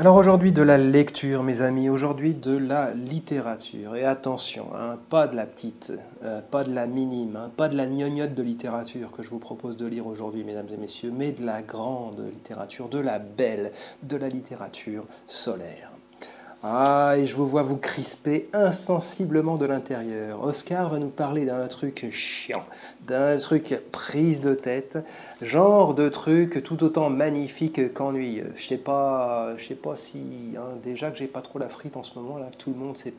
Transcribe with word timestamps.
Alors 0.00 0.16
aujourd'hui 0.16 0.52
de 0.54 0.62
la 0.62 0.78
lecture, 0.78 1.42
mes 1.42 1.60
amis, 1.60 1.90
aujourd'hui 1.90 2.32
de 2.34 2.56
la 2.56 2.94
littérature. 2.94 3.96
Et 3.96 4.06
attention, 4.06 4.68
hein, 4.74 4.98
pas 5.10 5.28
de 5.28 5.36
la 5.36 5.44
petite, 5.44 5.92
euh, 6.22 6.40
pas 6.40 6.64
de 6.64 6.72
la 6.72 6.86
minime, 6.86 7.36
hein, 7.36 7.50
pas 7.54 7.68
de 7.68 7.76
la 7.76 7.84
gnognotte 7.86 8.32
de 8.34 8.42
littérature 8.42 9.12
que 9.12 9.22
je 9.22 9.28
vous 9.28 9.38
propose 9.38 9.76
de 9.76 9.84
lire 9.84 10.06
aujourd'hui, 10.06 10.42
mesdames 10.42 10.68
et 10.72 10.78
messieurs, 10.78 11.12
mais 11.14 11.32
de 11.32 11.44
la 11.44 11.60
grande 11.60 12.24
littérature, 12.32 12.88
de 12.88 12.98
la 12.98 13.18
belle, 13.18 13.72
de 14.02 14.16
la 14.16 14.30
littérature 14.30 15.04
solaire. 15.26 15.92
Ah, 16.62 17.14
et 17.16 17.24
je 17.24 17.36
vous 17.36 17.46
vois 17.46 17.62
vous 17.62 17.78
crisper 17.78 18.50
insensiblement 18.52 19.56
de 19.56 19.64
l'intérieur. 19.64 20.44
Oscar 20.44 20.90
va 20.90 20.98
nous 20.98 21.08
parler 21.08 21.46
d'un 21.46 21.66
truc 21.68 22.10
chiant, 22.12 22.64
d'un 23.06 23.38
truc 23.38 23.80
prise 23.92 24.42
de 24.42 24.52
tête, 24.52 24.98
genre 25.40 25.94
de 25.94 26.10
truc 26.10 26.62
tout 26.62 26.84
autant 26.84 27.08
magnifique 27.08 27.94
qu'ennuyeux. 27.94 28.52
Je 28.56 28.66
sais 28.66 28.76
pas, 28.76 29.56
je 29.56 29.68
sais 29.68 29.74
pas 29.74 29.96
si 29.96 30.20
hein, 30.58 30.76
déjà 30.82 31.10
que 31.10 31.16
j'ai 31.16 31.28
pas 31.28 31.40
trop 31.40 31.58
la 31.58 31.70
frite 31.70 31.96
en 31.96 32.02
ce 32.02 32.18
moment 32.18 32.36
là, 32.36 32.50
tout 32.58 32.68
le 32.68 32.76
monde 32.76 32.98
s'est 32.98 33.14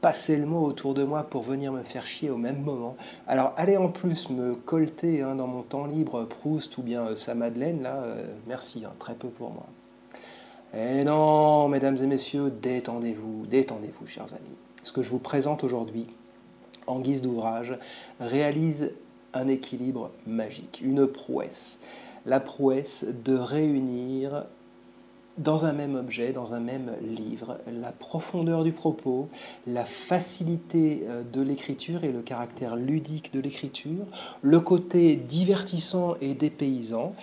passé 0.00 0.38
le 0.38 0.46
mot 0.46 0.64
autour 0.64 0.94
de 0.94 1.04
moi 1.04 1.24
pour 1.24 1.42
venir 1.42 1.72
me 1.72 1.82
faire 1.82 2.06
chier 2.06 2.30
au 2.30 2.38
même 2.38 2.62
moment. 2.62 2.96
Alors 3.26 3.52
allez 3.58 3.76
en 3.76 3.90
plus 3.90 4.30
me 4.30 4.54
colter 4.54 5.20
hein, 5.20 5.34
dans 5.34 5.46
mon 5.46 5.60
temps 5.60 5.84
libre 5.84 6.24
Proust 6.24 6.78
ou 6.78 6.82
bien 6.82 7.08
euh, 7.08 7.16
sa 7.16 7.34
Madeleine 7.34 7.82
là, 7.82 7.96
euh, 7.96 8.24
merci, 8.46 8.86
hein, 8.86 8.92
très 8.98 9.14
peu 9.14 9.28
pour 9.28 9.50
moi. 9.50 9.66
Eh 10.72 11.02
non, 11.02 11.66
mesdames 11.68 11.96
et 11.96 12.06
messieurs, 12.06 12.52
détendez-vous, 12.62 13.44
détendez-vous, 13.46 14.06
chers 14.06 14.32
amis. 14.34 14.56
Ce 14.84 14.92
que 14.92 15.02
je 15.02 15.10
vous 15.10 15.18
présente 15.18 15.64
aujourd'hui, 15.64 16.06
en 16.86 17.00
guise 17.00 17.22
d'ouvrage, 17.22 17.76
réalise 18.20 18.92
un 19.34 19.48
équilibre 19.48 20.12
magique, 20.28 20.80
une 20.80 21.08
prouesse. 21.08 21.80
La 22.24 22.38
prouesse 22.38 23.04
de 23.24 23.34
réunir 23.34 24.44
dans 25.38 25.64
un 25.64 25.72
même 25.72 25.96
objet, 25.96 26.32
dans 26.32 26.54
un 26.54 26.60
même 26.60 26.92
livre, 27.02 27.58
la 27.66 27.90
profondeur 27.90 28.62
du 28.62 28.72
propos, 28.72 29.28
la 29.66 29.84
facilité 29.84 31.02
euh, 31.08 31.22
de 31.24 31.40
l'écriture 31.40 32.04
et 32.04 32.12
le 32.12 32.20
caractère 32.20 32.76
ludique 32.76 33.32
de 33.32 33.40
l'écriture, 33.40 34.06
le 34.42 34.60
côté 34.60 35.16
divertissant 35.16 36.16
et 36.20 36.34
dépaysant, 36.34 37.14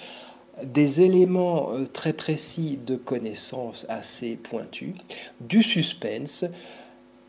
des 0.63 1.01
éléments 1.01 1.71
euh, 1.73 1.85
très 1.85 2.13
précis 2.13 2.79
de 2.85 2.95
connaissance 2.95 3.85
assez 3.89 4.35
pointus, 4.35 4.93
du 5.41 5.63
suspense, 5.63 6.45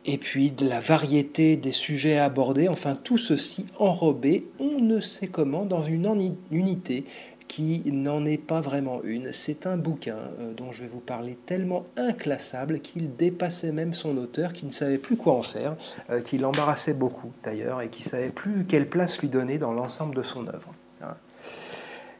et 0.05 0.17
puis 0.17 0.53
de 0.53 0.67
la 0.67 0.81
variété 0.81 1.57
des 1.57 1.73
sujets 1.73 2.19
abordés, 2.19 2.69
enfin 2.69 2.95
tout 2.95 3.19
ceci 3.19 3.67
enrobé, 3.79 4.49
on 4.59 4.81
ne 4.81 5.01
sait 5.01 5.27
comment, 5.27 5.65
dans 5.65 5.83
une 5.83 6.35
unité 6.51 7.05
qui 7.47 7.83
n'en 7.91 8.25
est 8.25 8.39
pas 8.39 8.61
vraiment 8.61 9.03
une. 9.03 9.33
C'est 9.33 9.67
un 9.67 9.77
bouquin 9.77 10.17
euh, 10.39 10.53
dont 10.55 10.71
je 10.71 10.83
vais 10.83 10.87
vous 10.87 11.01
parler 11.01 11.37
tellement 11.47 11.85
inclassable 11.97 12.81
qu'il 12.81 13.17
dépassait 13.17 13.73
même 13.73 13.95
son 13.95 14.17
auteur, 14.19 14.53
qui 14.53 14.67
ne 14.67 14.71
savait 14.71 14.99
plus 14.99 15.17
quoi 15.17 15.33
en 15.33 15.43
faire, 15.43 15.77
euh, 16.11 16.21
qui 16.21 16.39
l'embarrassait 16.39 16.95
beaucoup 16.95 17.33
d'ailleurs, 17.43 17.83
et 17.83 17.89
qui 17.89 18.03
savait 18.03 18.29
plus 18.29 18.65
quelle 18.67 18.87
place 18.87 19.19
lui 19.19 19.29
donner 19.29 19.59
dans 19.59 19.73
l'ensemble 19.73 20.15
de 20.15 20.23
son 20.23 20.47
œuvre. 20.47 20.73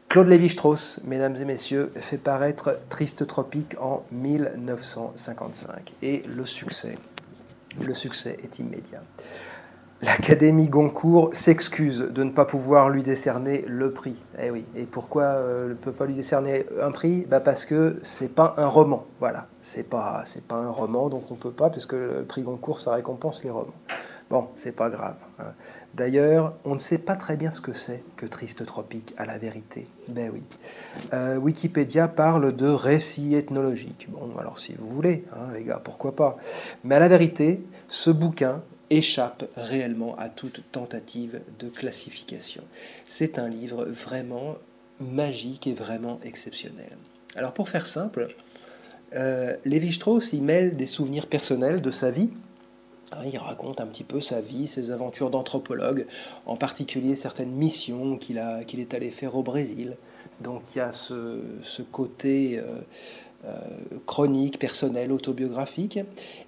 Claude 0.09 0.27
Lévi-Strauss, 0.27 1.01
mesdames 1.05 1.35
et 1.35 1.45
messieurs, 1.45 1.91
fait 1.95 2.17
paraître 2.17 2.79
Triste 2.89 3.27
Tropique 3.27 3.75
en 3.79 4.03
1955. 4.11 5.93
Et 6.01 6.23
le 6.35 6.47
succès, 6.47 6.95
le 7.79 7.93
succès 7.93 8.35
est 8.41 8.57
immédiat. 8.57 9.03
L'Académie 10.01 10.67
Goncourt 10.67 11.29
s'excuse 11.33 12.09
de 12.09 12.23
ne 12.23 12.31
pas 12.31 12.45
pouvoir 12.45 12.89
lui 12.89 13.03
décerner 13.03 13.63
le 13.67 13.91
prix. 13.91 14.15
Eh 14.41 14.49
oui. 14.49 14.65
Et 14.75 14.87
pourquoi 14.87 15.25
euh, 15.25 15.69
ne 15.69 15.73
peut 15.75 15.91
pas 15.91 16.07
lui 16.07 16.15
décerner 16.15 16.65
un 16.81 16.89
prix? 16.89 17.27
Bah 17.29 17.39
Parce 17.39 17.65
que 17.65 17.99
c'est 18.01 18.33
pas 18.33 18.55
un 18.57 18.65
roman. 18.65 19.05
Voilà. 19.19 19.45
C'est 19.61 19.87
pas, 19.87 20.23
pas 20.47 20.55
un 20.55 20.71
roman, 20.71 21.09
donc 21.09 21.29
on 21.29 21.35
peut 21.35 21.51
pas, 21.51 21.69
puisque 21.69 21.93
le 21.93 22.23
prix 22.27 22.41
Goncourt, 22.41 22.79
ça 22.79 22.95
récompense 22.95 23.43
les 23.43 23.51
romans. 23.51 23.75
Bon, 24.29 24.49
c'est 24.55 24.75
pas 24.75 24.89
grave. 24.89 25.17
Hein. 25.39 25.53
D'ailleurs, 25.95 26.55
on 26.63 26.75
ne 26.75 26.79
sait 26.79 26.99
pas 26.99 27.15
très 27.15 27.35
bien 27.35 27.51
ce 27.51 27.61
que 27.61 27.73
c'est 27.73 28.03
que 28.15 28.27
Triste 28.27 28.63
Tropique, 28.65 29.13
à 29.17 29.25
la 29.25 29.39
vérité. 29.39 29.87
Ben 30.09 30.29
oui. 30.31 30.43
Euh, 31.13 31.37
Wikipédia 31.37 32.07
parle 32.07 32.55
de 32.55 32.67
récit 32.67 33.33
ethnologique. 33.33 34.07
Bon, 34.09 34.29
alors 34.37 34.59
si 34.59 34.73
vous 34.73 34.87
voulez, 34.87 35.25
hein, 35.33 35.47
les 35.55 35.63
gars, 35.63 35.81
pourquoi 35.83 36.15
pas. 36.15 36.37
Mais 36.83 36.95
à 36.95 36.99
la 36.99 37.07
vérité, 37.07 37.63
ce 37.87 38.11
bouquin 38.11 38.61
échappe 38.91 39.49
réellement 39.55 40.15
à 40.17 40.29
toute 40.29 40.63
tentative 40.71 41.41
de 41.59 41.69
classification. 41.69 42.63
C'est 43.07 43.39
un 43.39 43.47
livre 43.47 43.85
vraiment 43.85 44.57
magique 44.99 45.65
et 45.65 45.73
vraiment 45.73 46.19
exceptionnel. 46.23 46.97
Alors 47.35 47.53
pour 47.53 47.69
faire 47.69 47.85
simple, 47.85 48.27
euh, 49.15 49.55
Lévi-Strauss 49.65 50.33
y 50.33 50.41
mêle 50.41 50.75
des 50.75 50.85
souvenirs 50.85 51.27
personnels 51.27 51.81
de 51.81 51.91
sa 51.91 52.11
vie, 52.11 52.29
il 53.25 53.37
raconte 53.37 53.81
un 53.81 53.87
petit 53.87 54.03
peu 54.03 54.21
sa 54.21 54.41
vie, 54.41 54.67
ses 54.67 54.91
aventures 54.91 55.29
d'anthropologue, 55.29 56.05
en 56.45 56.55
particulier 56.55 57.15
certaines 57.15 57.51
missions 57.51 58.17
qu'il 58.17 58.37
est 58.37 58.93
allé 58.93 59.09
faire 59.09 59.35
au 59.35 59.43
Brésil. 59.43 59.95
Donc 60.41 60.61
il 60.75 60.77
y 60.77 60.81
a 60.81 60.91
ce, 60.91 61.41
côté 61.91 62.59
euh, 62.59 62.79
euh, 63.45 63.57
chronique, 64.05 64.59
personnel, 64.59 65.11
autobiographique. 65.11 65.99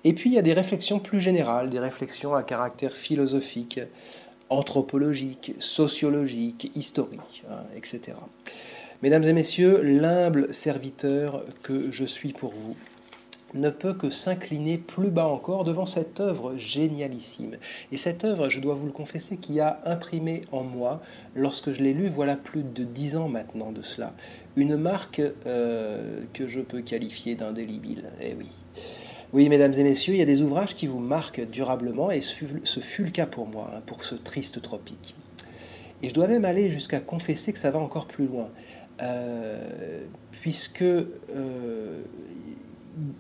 Et 0.03 0.13
puis 0.13 0.29
il 0.29 0.33
y 0.33 0.39
a 0.39 0.43
des 0.43 0.53
réflexions 0.53 0.99
plus 0.99 1.19
générales, 1.19 1.69
des 1.69 1.79
réflexions 1.79 2.33
à 2.33 2.43
caractère 2.43 2.93
philosophique, 2.93 3.79
anthropologique, 4.49 5.55
sociologique, 5.59 6.71
historique, 6.75 7.43
hein, 7.49 7.63
etc. 7.75 8.17
Mesdames 9.01 9.23
et 9.23 9.33
messieurs, 9.33 9.81
l'humble 9.81 10.53
serviteur 10.53 11.43
que 11.63 11.91
je 11.91 12.05
suis 12.05 12.33
pour 12.33 12.53
vous 12.53 12.75
ne 13.53 13.69
peut 13.69 13.93
que 13.93 14.09
s'incliner 14.09 14.77
plus 14.77 15.09
bas 15.09 15.27
encore 15.27 15.63
devant 15.63 15.85
cette 15.85 16.19
œuvre 16.19 16.55
génialissime. 16.57 17.57
Et 17.91 17.97
cette 17.97 18.23
œuvre, 18.23 18.49
je 18.49 18.59
dois 18.59 18.75
vous 18.75 18.85
le 18.85 18.91
confesser, 18.91 19.37
qui 19.37 19.59
a 19.59 19.81
imprimé 19.85 20.41
en 20.51 20.63
moi, 20.63 21.01
lorsque 21.35 21.71
je 21.71 21.81
l'ai 21.81 21.93
lue, 21.93 22.07
voilà 22.07 22.35
plus 22.35 22.63
de 22.63 22.83
dix 22.83 23.15
ans 23.15 23.27
maintenant 23.27 23.71
de 23.71 23.81
cela, 23.81 24.13
une 24.55 24.77
marque 24.77 25.21
euh, 25.45 26.21
que 26.33 26.47
je 26.47 26.61
peux 26.61 26.81
qualifier 26.81 27.35
d'indélébile. 27.35 28.11
Eh 28.21 28.33
oui. 28.33 28.49
Oui, 29.33 29.47
mesdames 29.47 29.73
et 29.73 29.83
messieurs, 29.83 30.13
il 30.13 30.19
y 30.19 30.23
a 30.23 30.25
des 30.25 30.41
ouvrages 30.41 30.75
qui 30.75 30.87
vous 30.87 30.99
marquent 30.99 31.49
durablement, 31.49 32.11
et 32.11 32.19
ce 32.19 32.79
fut, 32.81 33.03
le 33.03 33.11
cas 33.11 33.27
pour 33.27 33.47
moi, 33.47 33.71
hein, 33.73 33.81
pour 33.85 34.03
ce 34.03 34.15
triste 34.15 34.61
tropique. 34.61 35.15
Et 36.03 36.09
je 36.09 36.13
dois 36.13 36.27
même 36.27 36.43
aller 36.43 36.69
jusqu'à 36.69 36.99
confesser 36.99 37.53
que 37.53 37.59
ça 37.59 37.71
va 37.71 37.79
encore 37.79 38.07
plus 38.07 38.25
loin, 38.25 38.49
euh, 39.01 40.01
puisque 40.31 40.81
euh, 40.81 41.05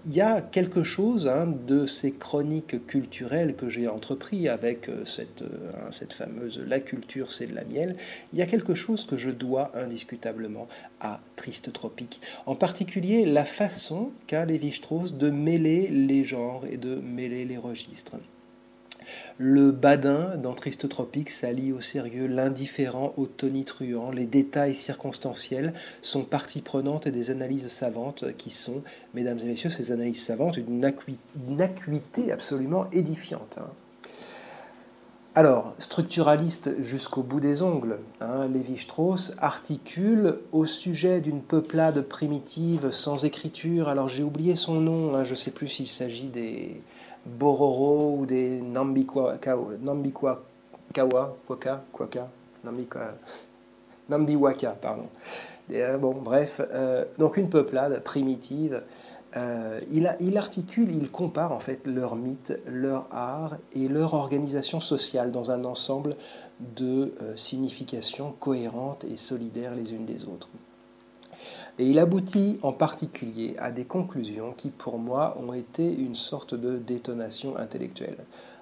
il 0.05 0.13
y 0.13 0.21
a 0.21 0.41
quelque 0.41 0.83
chose 0.83 1.27
hein, 1.27 1.47
de 1.67 1.85
ces 1.85 2.11
chroniques 2.11 2.85
culturelles 2.87 3.55
que 3.55 3.69
j'ai 3.69 3.87
entrepris 3.87 4.49
avec 4.49 4.89
euh, 4.89 5.05
cette, 5.05 5.43
euh, 5.43 5.71
hein, 5.75 5.91
cette 5.91 6.13
fameuse 6.13 6.61
La 6.67 6.79
culture, 6.79 7.31
c'est 7.31 7.47
de 7.47 7.55
la 7.55 7.63
miel. 7.63 7.95
Il 8.33 8.39
y 8.39 8.41
a 8.41 8.45
quelque 8.45 8.73
chose 8.73 9.05
que 9.05 9.17
je 9.17 9.29
dois 9.29 9.71
indiscutablement 9.75 10.67
à 10.99 11.21
Triste 11.35 11.71
Tropique. 11.71 12.21
En 12.45 12.55
particulier, 12.55 13.25
la 13.25 13.45
façon 13.45 14.11
qu'a 14.27 14.45
Lévi-Strauss 14.45 15.13
de 15.13 15.29
mêler 15.29 15.87
les 15.87 16.23
genres 16.23 16.65
et 16.69 16.77
de 16.77 16.95
mêler 16.95 17.45
les 17.45 17.57
registres. 17.57 18.17
Le 19.37 19.71
badin 19.71 20.37
dans 20.37 20.53
Triste 20.53 20.87
Tropique 20.87 21.29
s'allie 21.29 21.71
au 21.71 21.81
sérieux, 21.81 22.27
l'indifférent 22.27 23.13
au 23.17 23.25
tonitruant. 23.25 24.11
Les 24.11 24.25
détails 24.25 24.75
circonstanciels 24.75 25.73
sont 26.01 26.23
partie 26.23 26.61
prenante 26.61 27.07
des 27.07 27.31
analyses 27.31 27.67
savantes 27.69 28.25
qui 28.37 28.51
sont, 28.51 28.83
mesdames 29.13 29.39
et 29.39 29.45
messieurs, 29.45 29.69
ces 29.69 29.91
analyses 29.91 30.23
savantes 30.23 30.59
d'une 30.59 30.85
acuité 31.61 32.31
absolument 32.31 32.87
édifiante. 32.91 33.57
Hein. 33.59 33.69
Alors, 35.33 35.73
structuraliste 35.77 36.81
jusqu'au 36.81 37.23
bout 37.23 37.39
des 37.39 37.61
ongles, 37.61 37.99
hein, 38.19 38.47
Lévi-Strauss 38.47 39.35
articule 39.37 40.39
au 40.51 40.65
sujet 40.65 41.21
d'une 41.21 41.41
peuplade 41.41 42.01
primitive 42.01 42.91
sans 42.91 43.23
écriture. 43.23 43.87
Alors, 43.87 44.09
j'ai 44.09 44.23
oublié 44.23 44.57
son 44.57 44.81
nom, 44.81 45.15
hein, 45.15 45.23
je 45.23 45.31
ne 45.31 45.35
sais 45.35 45.51
plus 45.51 45.69
s'il 45.69 45.87
s'agit 45.87 46.27
des, 46.27 46.81
Bororo 47.25 48.17
ou 48.17 48.25
des 48.25 48.61
Nambikwa, 48.61 49.37
Kawa, 49.39 49.77
Kwaka, 51.47 51.83
Kwaka, 51.91 52.29
Nambikwa, 52.63 53.13
Nambiwaka, 54.11 54.71
pardon. 54.71 55.07
Euh, 55.71 55.97
bon, 55.97 56.13
bref, 56.13 56.61
euh, 56.73 57.05
donc 57.17 57.37
une 57.37 57.49
peuplade 57.49 58.03
primitive 58.03 58.83
euh, 59.37 59.79
il, 59.89 60.13
il, 60.19 60.37
articule, 60.37 60.93
il 60.93 61.09
compare 61.09 61.53
en 61.53 61.61
fait 61.61 61.87
leur 61.87 62.17
mythe, 62.17 62.59
leur 62.65 63.07
art 63.11 63.55
et 63.73 63.87
leur 63.87 64.13
organisation 64.13 64.81
sociale 64.81 65.31
dans 65.31 65.51
un 65.51 65.63
ensemble 65.63 66.17
de 66.59 67.13
significations 67.37 68.33
cohérentes 68.41 69.05
et 69.05 69.15
solidaires 69.15 69.73
les 69.73 69.93
unes 69.93 70.05
des 70.05 70.25
autres. 70.25 70.49
Et 71.81 71.85
il 71.85 71.97
aboutit 71.97 72.59
en 72.61 72.73
particulier 72.73 73.55
à 73.57 73.71
des 73.71 73.85
conclusions 73.85 74.53
qui, 74.55 74.69
pour 74.69 74.99
moi, 74.99 75.35
ont 75.43 75.51
été 75.51 75.91
une 75.91 76.13
sorte 76.13 76.53
de 76.53 76.77
détonation 76.77 77.57
intellectuelle, 77.57 78.19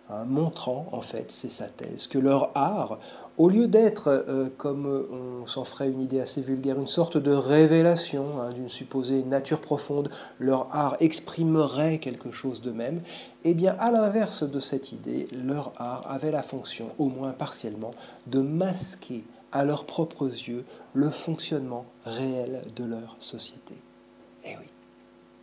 hein, 0.09 0.23
montrant, 0.23 0.87
en 0.93 1.01
fait, 1.01 1.29
c'est 1.29 1.51
sa 1.51 1.67
thèse, 1.67 2.07
que 2.07 2.17
leur 2.17 2.49
art, 2.55 2.97
au 3.35 3.49
lieu 3.49 3.67
d'être, 3.67 4.07
euh, 4.07 4.47
comme 4.55 4.87
on 5.11 5.45
s'en 5.47 5.65
ferait 5.65 5.89
une 5.89 5.99
idée 5.99 6.21
assez 6.21 6.39
vulgaire, 6.39 6.79
une 6.79 6.87
sorte 6.87 7.17
de 7.17 7.33
révélation 7.33 8.39
hein, 8.39 8.51
d'une 8.53 8.69
supposée 8.69 9.21
nature 9.23 9.59
profonde, 9.59 10.09
leur 10.39 10.73
art 10.73 10.95
exprimerait 11.01 11.97
quelque 11.97 12.31
chose 12.31 12.61
de 12.61 12.71
même, 12.71 13.01
eh 13.43 13.53
bien, 13.53 13.75
à 13.81 13.91
l'inverse 13.91 14.49
de 14.49 14.61
cette 14.61 14.93
idée, 14.93 15.27
leur 15.33 15.73
art 15.75 16.03
avait 16.09 16.31
la 16.31 16.41
fonction, 16.41 16.87
au 16.97 17.09
moins 17.09 17.31
partiellement, 17.31 17.91
de 18.27 18.39
masquer 18.39 19.25
à 19.51 19.65
leurs 19.65 19.85
propres 19.85 20.25
yeux 20.25 20.65
le 20.93 21.09
fonctionnement 21.09 21.85
réel 22.05 22.61
de 22.75 22.83
leur 22.83 23.15
société. 23.19 23.75
Eh 24.45 24.55
oui. 24.57 24.65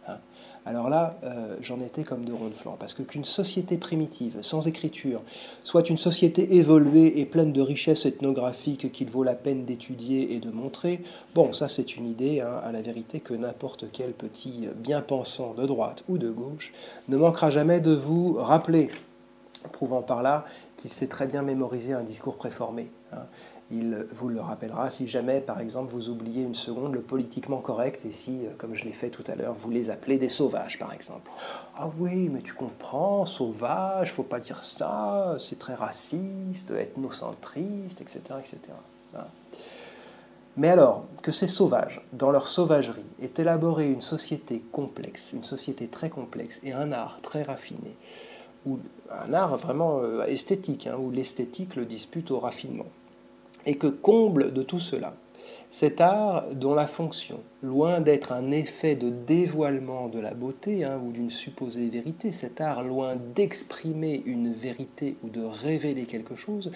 Hein. 0.09 0.19
Alors 0.65 0.89
là, 0.89 1.17
euh, 1.23 1.57
j'en 1.61 1.81
étais 1.81 2.03
comme 2.03 2.25
de 2.25 2.33
ronde 2.33 2.55
flanc, 2.55 2.77
parce 2.79 2.93
que 2.93 3.03
qu'une 3.05 3.25
société 3.25 3.77
primitive, 3.77 4.39
sans 4.43 4.67
écriture, 4.67 5.23
soit 5.63 5.89
une 5.89 5.97
société 5.97 6.57
évoluée 6.57 7.21
et 7.21 7.25
pleine 7.25 7.53
de 7.53 7.61
richesses 7.61 8.05
ethnographiques 8.05 8.91
qu'il 8.91 9.09
vaut 9.09 9.23
la 9.23 9.37
peine 9.37 9.65
d'étudier 9.65 10.35
et 10.35 10.41
de 10.41 10.51
montrer, 10.51 11.05
bon, 11.37 11.53
ça 11.53 11.69
c'est 11.69 11.97
une 11.97 12.07
idée, 12.07 12.41
hein, 12.41 12.61
à 12.65 12.73
la 12.73 12.83
vérité, 12.83 13.21
que 13.21 13.33
n'importe 13.33 13.87
quel 13.93 14.13
petit 14.13 14.67
bien-pensant 14.77 15.55
de 15.55 15.67
droite 15.67 16.03
ou 16.09 16.19
de 16.19 16.31
gauche 16.31 16.73
ne 17.09 17.17
manquera 17.17 17.51
jamais 17.51 17.79
de 17.79 17.95
vous 17.95 18.35
rappeler, 18.37 18.89
prouvant 19.73 20.03
par 20.03 20.23
là 20.23 20.47
qu'il 20.77 20.93
sait 20.93 21.09
très 21.09 21.27
bien 21.27 21.43
mémoriser 21.43 21.93
un 21.93 22.03
discours 22.03 22.37
préformé. 22.37 22.91
Hein 23.13 23.27
il 23.71 24.07
vous 24.13 24.29
le 24.29 24.41
rappellera 24.41 24.91
si 24.91 25.09
jamais, 25.09 25.41
par 25.41 25.61
exemple, 25.61 25.91
vous 25.91 26.09
oubliez 26.09 26.43
une 26.43 26.55
seconde 26.55 26.95
le 26.95 27.01
politiquement 27.01 27.59
correct 27.59 28.05
et 28.05 28.13
si, 28.13 28.47
euh, 28.47 28.51
comme 28.59 28.75
je 28.75 28.85
l'ai 28.85 28.93
fait 28.93 29.11
tout 29.11 29.25
à 29.27 29.35
l'heure, 29.35 29.55
vous 29.55 29.71
les 29.71 29.91
appelez 29.91 30.19
des 30.19 30.29
sauvages, 30.29 30.79
par 30.79 30.93
exemple. 30.93 31.31
Ah 31.77 31.91
oui, 31.99 32.29
mais 32.29 32.43
tu 32.43 32.55
comprends, 32.55 33.27
sauvage, 33.27 34.13
faut 34.13 34.23
pas 34.23 34.39
dire 34.39 34.63
ça, 34.63 35.37
c'est 35.41 35.59
très 35.59 35.75
raciste, 35.75 36.71
ethnocentriste, 36.71 38.01
etc. 38.01 38.21
etc. 38.39 38.59
Hein. 39.17 39.25
Mais 40.57 40.69
alors, 40.69 41.05
que 41.23 41.33
ces 41.33 41.49
sauvages, 41.49 42.01
dans 42.13 42.31
leur 42.31 42.47
sauvagerie, 42.47 43.03
aient 43.21 43.33
élaboré 43.37 43.91
une 43.91 44.01
société 44.01 44.63
complexe, 44.73 45.33
une 45.35 45.45
société 45.45 45.89
très 45.89 46.09
complexe 46.09 46.61
et 46.63 46.73
un 46.73 46.93
art 46.93 47.19
très 47.21 47.43
raffiné, 47.43 47.97
ou 48.67 48.79
un 49.11 49.33
art 49.33 49.57
vraiment 49.57 50.01
euh, 50.01 50.25
esthétique, 50.25 50.87
hein, 50.87 50.97
où 50.99 51.11
l'esthétique 51.11 51.77
le 51.77 51.85
dispute 51.85 52.31
au 52.31 52.39
raffinement. 52.39 52.87
Et 53.65 53.77
que 53.77 53.87
comble 53.87 54.53
de 54.53 54.63
tout 54.63 54.81
cela, 54.81 55.15
cet 55.71 56.01
art 56.01 56.45
dont 56.53 56.75
la 56.75 56.87
fonction, 56.87 57.41
loin 57.63 58.01
d'être 58.01 58.33
un 58.33 58.51
effet 58.51 58.95
de 58.97 59.11
dévoilement 59.11 60.09
de 60.09 60.21
la 60.21 60.35
beauté 60.35 60.85
hein, 60.85 61.01
ou 61.05 61.13
d'une 61.13 61.31
supposée 61.31 61.89
vérité, 61.89 62.33
cet 62.33 62.61
art 62.61 62.83
loin 62.83 63.17
d'exprimer 63.35 64.23
une 64.27 64.53
vérité 64.53 65.17
ou 65.23 65.29
de 65.29 65.43
révéler 65.43 66.05
quelque 66.05 66.37
chose, 66.37 66.71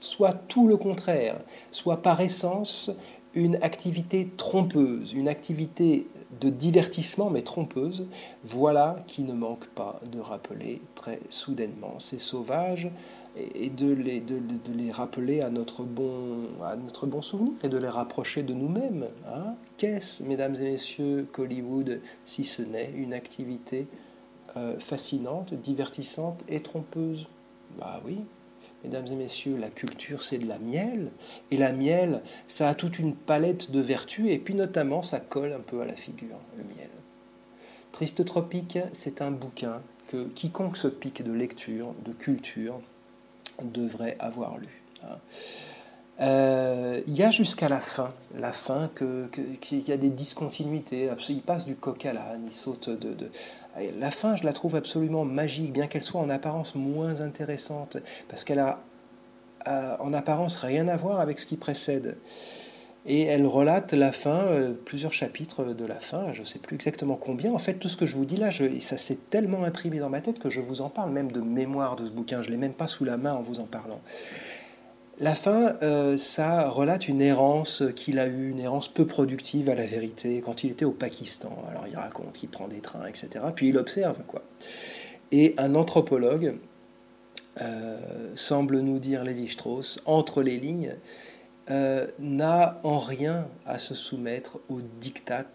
soit 0.00 0.34
tout 0.48 0.68
le 0.68 0.76
contraire, 0.76 1.36
soit 1.70 2.02
par 2.02 2.20
essence 2.20 2.96
une 3.34 3.56
activité 3.62 4.30
trompeuse, 4.36 5.12
une 5.12 5.28
activité 5.28 6.06
de 6.40 6.48
divertissement 6.48 7.30
mais 7.30 7.42
trompeuse, 7.42 8.06
voilà 8.44 8.96
qui 9.06 9.22
ne 9.22 9.34
manque 9.34 9.66
pas 9.68 10.00
de 10.10 10.20
rappeler 10.20 10.80
très 10.94 11.20
soudainement 11.28 11.98
ces 11.98 12.18
sauvages 12.18 12.90
et 13.36 13.70
de 13.70 13.92
les, 13.92 14.90
rappeler 14.92 15.40
à 15.40 15.50
notre, 15.50 15.82
bon, 15.82 16.48
à 16.62 16.76
notre 16.76 17.06
bon 17.06 17.20
souvenir 17.20 17.52
et 17.62 17.68
de 17.68 17.76
les 17.76 17.88
rapprocher 17.88 18.42
de 18.42 18.54
nous-mêmes. 18.54 19.06
Hein. 19.26 19.54
Qu'est-ce, 19.76 20.22
mesdames 20.22 20.54
et 20.54 20.64
messieurs, 20.64 21.26
qu'Hollywood, 21.32 22.00
si 22.24 22.44
ce 22.44 22.62
n'est 22.62 22.92
une 22.94 23.12
activité 23.12 23.88
euh, 24.56 24.78
fascinante, 24.78 25.52
divertissante 25.54 26.44
et 26.48 26.60
trompeuse? 26.60 27.28
Bah 27.78 28.00
oui, 28.04 28.20
mesdames 28.84 29.06
et 29.06 29.16
messieurs, 29.16 29.56
la 29.58 29.70
culture, 29.70 30.22
c'est 30.22 30.38
de 30.38 30.46
la 30.46 30.58
miel. 30.58 31.10
Et 31.50 31.56
la 31.56 31.72
miel, 31.72 32.22
ça 32.46 32.68
a 32.68 32.74
toute 32.74 32.98
une 32.98 33.14
palette 33.14 33.70
de 33.70 33.80
vertus, 33.80 34.30
et 34.30 34.38
puis 34.38 34.54
notamment, 34.54 35.02
ça 35.02 35.20
colle 35.20 35.52
un 35.52 35.60
peu 35.60 35.80
à 35.80 35.86
la 35.86 35.94
figure, 35.94 36.38
le 36.56 36.64
miel. 36.64 36.90
Triste 37.92 38.24
Tropique, 38.24 38.78
c'est 38.92 39.22
un 39.22 39.30
bouquin 39.30 39.82
que 40.08 40.24
quiconque 40.28 40.76
se 40.76 40.88
pique 40.88 41.22
de 41.22 41.32
lecture, 41.32 41.94
de 42.04 42.12
culture, 42.12 42.80
devrait 43.62 44.16
avoir 44.18 44.58
lu. 44.58 44.82
Euh, 46.20 47.00
il 47.06 47.16
y 47.16 47.22
a 47.22 47.30
jusqu'à 47.30 47.68
la 47.68 47.80
fin, 47.80 48.10
la 48.38 48.52
fin, 48.52 48.90
que, 48.94 49.26
qu'il 49.60 49.88
y 49.88 49.92
a 49.92 49.96
des 49.96 50.10
discontinuités. 50.10 51.10
Il 51.28 51.42
passe 51.42 51.64
du 51.64 51.74
coq 51.74 52.06
à 52.06 52.12
l'âne, 52.12 52.42
il 52.46 52.52
saute 52.52 52.88
de, 52.88 53.30
La 53.98 54.10
fin, 54.10 54.36
je 54.36 54.44
la 54.44 54.52
trouve 54.52 54.76
absolument 54.76 55.24
magique, 55.24 55.72
bien 55.72 55.86
qu'elle 55.86 56.04
soit 56.04 56.20
en 56.20 56.30
apparence 56.30 56.74
moins 56.74 57.20
intéressante, 57.20 57.96
parce 58.28 58.44
qu'elle 58.44 58.60
a 58.60 58.80
en 59.66 60.12
apparence 60.12 60.56
rien 60.56 60.88
à 60.88 60.96
voir 60.96 61.20
avec 61.20 61.38
ce 61.38 61.46
qui 61.46 61.56
précède. 61.56 62.16
Et 63.06 63.24
elle 63.24 63.46
relate 63.46 63.92
la 63.92 64.12
fin, 64.12 64.44
euh, 64.44 64.72
plusieurs 64.72 65.12
chapitres 65.12 65.64
de 65.64 65.84
la 65.84 66.00
fin, 66.00 66.32
je 66.32 66.40
ne 66.40 66.46
sais 66.46 66.58
plus 66.58 66.74
exactement 66.74 67.16
combien. 67.16 67.52
En 67.52 67.58
fait, 67.58 67.74
tout 67.74 67.88
ce 67.88 67.98
que 67.98 68.06
je 68.06 68.16
vous 68.16 68.24
dis 68.24 68.38
là, 68.38 68.48
ça 68.80 68.96
s'est 68.96 69.18
tellement 69.28 69.64
imprimé 69.64 69.98
dans 69.98 70.08
ma 70.08 70.22
tête 70.22 70.38
que 70.38 70.48
je 70.48 70.60
vous 70.60 70.80
en 70.80 70.88
parle 70.88 71.10
même 71.10 71.30
de 71.30 71.42
mémoire 71.42 71.96
de 71.96 72.04
ce 72.06 72.10
bouquin. 72.10 72.40
Je 72.40 72.48
ne 72.48 72.54
l'ai 72.54 72.58
même 72.58 72.72
pas 72.72 72.86
sous 72.86 73.04
la 73.04 73.18
main 73.18 73.34
en 73.34 73.42
vous 73.42 73.60
en 73.60 73.64
parlant. 73.64 74.00
La 75.20 75.36
fin, 75.36 75.76
euh, 75.82 76.16
ça 76.16 76.68
relate 76.68 77.06
une 77.06 77.20
errance 77.20 77.84
qu'il 77.94 78.18
a 78.18 78.26
eue, 78.26 78.50
une 78.50 78.58
errance 78.58 78.88
peu 78.88 79.06
productive 79.06 79.68
à 79.68 79.76
la 79.76 79.86
vérité, 79.86 80.42
quand 80.44 80.64
il 80.64 80.72
était 80.72 80.84
au 80.84 80.90
Pakistan. 80.90 81.56
Alors 81.70 81.86
il 81.86 81.96
raconte 81.96 82.32
qu'il 82.32 82.48
prend 82.48 82.66
des 82.66 82.80
trains, 82.80 83.06
etc. 83.06 83.28
Puis 83.54 83.68
il 83.68 83.78
observe, 83.78 84.18
quoi. 84.26 84.42
Et 85.30 85.54
un 85.56 85.76
anthropologue 85.76 86.56
euh, 87.60 87.98
semble 88.34 88.80
nous 88.80 88.98
dire 88.98 89.22
Lévi-Strauss, 89.22 90.00
entre 90.04 90.42
les 90.42 90.58
lignes, 90.58 90.96
euh, 91.70 92.08
n'a 92.18 92.80
en 92.82 92.98
rien 92.98 93.46
à 93.64 93.78
se 93.78 93.94
soumettre 93.94 94.58
au 94.68 94.80
diktat 94.82 95.46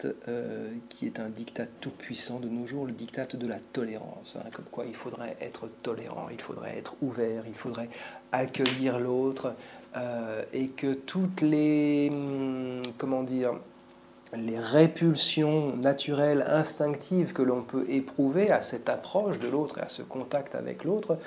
qui 0.87 1.05
est 1.05 1.19
un 1.19 1.29
diktat 1.29 1.67
tout 1.81 1.91
puissant 1.91 2.39
de 2.39 2.47
nos 2.47 2.65
jours, 2.65 2.85
le 2.85 2.93
diktat 2.93 3.25
de 3.37 3.45
la 3.45 3.59
tolérance. 3.59 4.37
Hein, 4.39 4.49
comme 4.53 4.65
quoi 4.71 4.85
il 4.87 4.95
faudrait 4.95 5.35
être 5.41 5.67
tolérant, 5.83 6.29
il 6.31 6.41
faudrait 6.41 6.77
être 6.77 6.95
ouvert, 7.01 7.43
il 7.45 7.53
faudrait 7.53 7.89
accueillir 8.31 8.99
l'autre, 8.99 9.53
euh, 9.95 10.43
et 10.53 10.67
que 10.67 10.93
toutes 10.93 11.41
les, 11.41 12.09
hum, 12.11 12.81
comment 12.97 13.23
dire, 13.23 13.53
les 14.37 14.59
répulsions 14.59 15.75
naturelles, 15.75 16.45
instinctives 16.47 17.33
que 17.33 17.41
l'on 17.41 17.63
peut 17.63 17.85
éprouver 17.89 18.51
à 18.51 18.61
cette 18.61 18.87
approche 18.87 19.39
de 19.39 19.47
l'autre 19.47 19.79
et 19.79 19.81
à 19.81 19.89
ce 19.89 20.03
contact 20.03 20.53
avec 20.53 20.83
l'autre, 20.83 21.17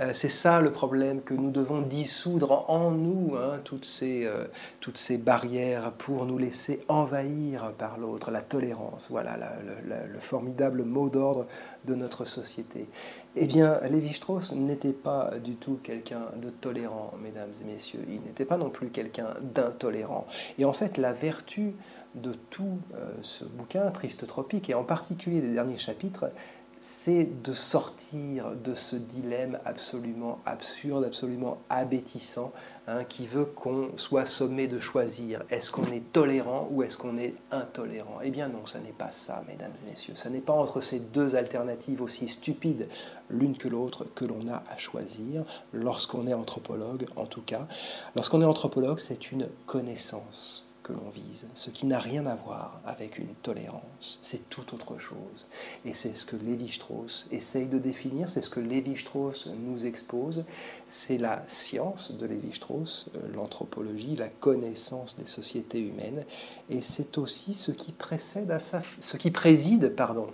euh, 0.00 0.10
c'est 0.12 0.28
ça 0.28 0.60
le 0.60 0.72
problème, 0.72 1.22
que 1.22 1.34
nous 1.34 1.50
devons 1.50 1.80
dissoudre 1.80 2.68
en 2.68 2.90
nous 2.90 3.36
hein, 3.36 3.58
toutes, 3.62 3.84
ces, 3.84 4.24
euh, 4.24 4.46
toutes 4.80 4.98
ces 4.98 5.18
barrières 5.18 5.92
pour 5.92 6.26
nous 6.26 6.38
laisser 6.38 6.82
envahir 6.88 7.72
par 7.78 7.98
l'autre, 7.98 8.32
la 8.32 8.40
tolérance, 8.40 9.08
voilà 9.10 9.38
le 9.86 10.20
formidable 10.20 10.82
mot 10.82 11.08
d'ordre 11.08 11.46
de 11.84 11.94
notre 11.94 12.24
société. 12.24 12.88
Eh 13.36 13.46
bien, 13.46 13.78
Lévi-Strauss 13.88 14.54
n'était 14.54 14.92
pas 14.92 15.32
du 15.42 15.56
tout 15.56 15.78
quelqu'un 15.82 16.22
de 16.36 16.50
tolérant, 16.50 17.12
mesdames 17.22 17.52
et 17.60 17.64
messieurs, 17.64 18.04
il 18.08 18.22
n'était 18.22 18.44
pas 18.44 18.56
non 18.56 18.70
plus 18.70 18.88
quelqu'un 18.88 19.34
d'intolérant. 19.42 20.26
Et 20.58 20.64
en 20.64 20.72
fait, 20.72 20.96
la 20.96 21.12
vertu 21.12 21.74
de 22.14 22.32
tout 22.50 22.78
euh, 22.94 23.12
ce 23.22 23.44
bouquin, 23.44 23.90
Triste 23.90 24.26
Tropique, 24.26 24.70
et 24.70 24.74
en 24.74 24.82
particulier 24.82 25.40
des 25.40 25.52
derniers 25.52 25.76
chapitres, 25.76 26.32
c'est 26.80 27.42
de 27.42 27.52
sortir 27.52 28.52
de 28.56 28.74
ce 28.74 28.96
dilemme 28.96 29.58
absolument 29.64 30.38
absurde, 30.46 31.04
absolument 31.04 31.58
abétissant, 31.68 32.52
hein, 32.86 33.04
qui 33.04 33.26
veut 33.26 33.44
qu'on 33.44 33.90
soit 33.96 34.26
sommé 34.26 34.66
de 34.66 34.80
choisir. 34.80 35.42
Est-ce 35.50 35.70
qu'on 35.70 35.90
est 35.92 36.12
tolérant 36.12 36.68
ou 36.70 36.82
est-ce 36.82 36.96
qu'on 36.96 37.18
est 37.18 37.34
intolérant? 37.50 38.18
Eh 38.22 38.30
bien 38.30 38.48
non, 38.48 38.66
ça 38.66 38.78
n'est 38.78 38.92
pas 38.92 39.10
ça, 39.10 39.42
mesdames 39.48 39.72
et 39.84 39.90
messieurs. 39.90 40.14
Ça 40.14 40.30
n'est 40.30 40.40
pas 40.40 40.52
entre 40.52 40.80
ces 40.80 41.00
deux 41.00 41.36
alternatives 41.36 42.02
aussi 42.02 42.28
stupides 42.28 42.88
l'une 43.28 43.56
que 43.56 43.68
l'autre 43.68 44.04
que 44.14 44.24
l'on 44.24 44.46
a 44.48 44.62
à 44.70 44.76
choisir, 44.76 45.44
lorsqu'on 45.72 46.26
est 46.26 46.34
anthropologue 46.34 47.06
en 47.16 47.26
tout 47.26 47.42
cas. 47.42 47.66
Lorsqu'on 48.14 48.42
est 48.42 48.46
anthropologue, 48.46 48.98
c'est 49.00 49.32
une 49.32 49.48
connaissance 49.66 50.67
l'on 50.92 51.10
vise, 51.10 51.46
ce 51.54 51.70
qui 51.70 51.86
n'a 51.86 51.98
rien 51.98 52.26
à 52.26 52.34
voir 52.34 52.80
avec 52.84 53.18
une 53.18 53.34
tolérance, 53.42 54.18
c'est 54.22 54.48
tout 54.48 54.74
autre 54.74 54.98
chose. 54.98 55.46
Et 55.84 55.92
c'est 55.92 56.14
ce 56.14 56.26
que 56.26 56.36
Lévi-Strauss 56.36 57.28
essaye 57.30 57.66
de 57.66 57.78
définir, 57.78 58.30
c'est 58.30 58.42
ce 58.42 58.50
que 58.50 58.60
Lévi-Strauss 58.60 59.48
nous 59.58 59.86
expose, 59.86 60.44
c'est 60.86 61.18
la 61.18 61.44
science 61.48 62.12
de 62.12 62.26
Lévi-Strauss, 62.26 63.10
euh, 63.14 63.20
l'anthropologie, 63.34 64.16
la 64.16 64.28
connaissance 64.28 65.16
des 65.16 65.26
sociétés 65.26 65.80
humaines, 65.80 66.24
et 66.70 66.82
c'est 66.82 67.18
aussi 67.18 67.54
ce 67.54 67.72
qui 67.72 67.92
précède 67.92 68.50
à 68.50 68.58
sa, 68.58 68.82
ce 69.00 69.16
qui 69.16 69.30
préside, 69.30 69.94
pardon, 69.94 70.28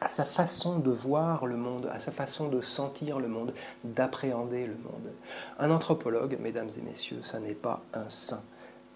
à 0.00 0.08
sa 0.08 0.24
façon 0.24 0.78
de 0.78 0.90
voir 0.90 1.46
le 1.46 1.56
monde, 1.56 1.88
à 1.92 2.00
sa 2.00 2.12
façon 2.12 2.48
de 2.48 2.60
sentir 2.60 3.18
le 3.18 3.28
monde, 3.28 3.54
d'appréhender 3.84 4.66
le 4.66 4.76
monde. 4.76 5.12
Un 5.58 5.70
anthropologue, 5.70 6.38
mesdames 6.40 6.70
et 6.76 6.82
messieurs, 6.82 7.20
ça 7.22 7.40
n'est 7.40 7.54
pas 7.54 7.82
un 7.94 8.08
saint, 8.10 8.42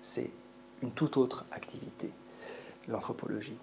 c'est 0.02 0.30
une 0.82 0.90
toute 0.90 1.16
autre 1.16 1.44
activité, 1.52 2.10
l'anthropologie. 2.88 3.58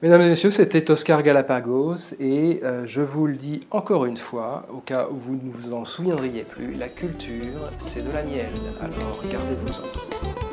Mesdames 0.00 0.22
et 0.22 0.28
messieurs, 0.28 0.52
c'était 0.52 0.90
Oscar 0.92 1.24
Galapagos 1.24 2.14
et 2.20 2.60
euh, 2.62 2.86
je 2.86 3.00
vous 3.00 3.26
le 3.26 3.34
dis 3.34 3.66
encore 3.72 4.06
une 4.06 4.16
fois, 4.16 4.66
au 4.72 4.78
cas 4.78 5.08
où 5.10 5.16
vous 5.16 5.34
ne 5.34 5.50
vous 5.50 5.72
en 5.72 5.84
souviendriez 5.84 6.44
plus, 6.44 6.74
la 6.74 6.88
culture, 6.88 7.70
c'est 7.78 8.06
de 8.06 8.12
la 8.12 8.22
miel, 8.22 8.52
alors 8.80 9.20
gardez-vous-en. 9.28 10.47